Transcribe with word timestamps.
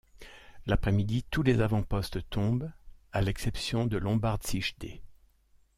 L'après-midi, 0.65 1.21
tous 1.29 1.43
les 1.43 1.61
avant-postes 1.61 2.27
tombent 2.31 2.71
à 3.11 3.21
l'exception 3.21 3.85
de 3.85 3.97
Lombardsijde. 3.97 4.99